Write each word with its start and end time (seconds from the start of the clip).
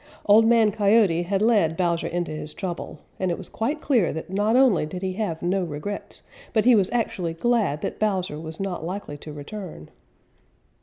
Old 0.25 0.47
Man 0.47 0.71
Coyote 0.71 1.21
had 1.21 1.43
led 1.43 1.77
Bowser 1.77 2.07
into 2.07 2.31
his 2.31 2.55
trouble, 2.55 3.01
and 3.19 3.29
it 3.29 3.37
was 3.37 3.49
quite 3.49 3.81
clear 3.81 4.11
that 4.11 4.31
not 4.31 4.55
only 4.55 4.83
did 4.83 5.03
he 5.03 5.13
have 5.13 5.43
no 5.43 5.63
regrets, 5.63 6.23
but 6.53 6.65
he 6.65 6.73
was 6.73 6.89
actually 6.89 7.35
glad 7.35 7.81
that 7.81 7.99
Bowser 7.99 8.39
was 8.39 8.59
not 8.59 8.83
likely 8.83 9.19
to 9.19 9.31
return. 9.31 9.91